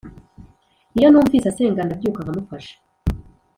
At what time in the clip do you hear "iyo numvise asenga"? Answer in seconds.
0.97-1.81